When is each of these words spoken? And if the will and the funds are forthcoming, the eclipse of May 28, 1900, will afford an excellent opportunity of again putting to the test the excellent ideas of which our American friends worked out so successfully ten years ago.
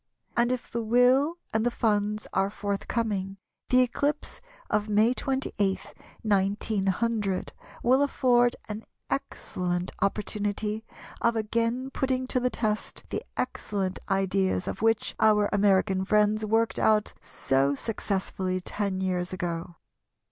And 0.35 0.51
if 0.51 0.71
the 0.71 0.81
will 0.81 1.37
and 1.53 1.63
the 1.63 1.69
funds 1.69 2.25
are 2.33 2.49
forthcoming, 2.49 3.37
the 3.69 3.81
eclipse 3.81 4.41
of 4.67 4.89
May 4.89 5.13
28, 5.13 5.93
1900, 6.23 7.53
will 7.83 8.01
afford 8.01 8.55
an 8.67 8.83
excellent 9.11 9.91
opportunity 10.01 10.83
of 11.21 11.35
again 11.35 11.91
putting 11.91 12.25
to 12.29 12.39
the 12.39 12.49
test 12.49 13.03
the 13.11 13.21
excellent 13.37 13.99
ideas 14.09 14.67
of 14.67 14.81
which 14.81 15.13
our 15.19 15.47
American 15.53 16.03
friends 16.03 16.43
worked 16.43 16.79
out 16.79 17.13
so 17.21 17.75
successfully 17.75 18.59
ten 18.59 19.01
years 19.01 19.31
ago. 19.31 19.75